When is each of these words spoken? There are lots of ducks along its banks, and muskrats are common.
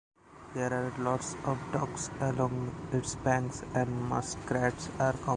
There 0.55 0.73
are 0.73 0.91
lots 0.97 1.35
of 1.45 1.59
ducks 1.71 2.09
along 2.19 2.75
its 2.91 3.13
banks, 3.13 3.61
and 3.75 4.03
muskrats 4.09 4.89
are 4.97 5.13
common. 5.13 5.29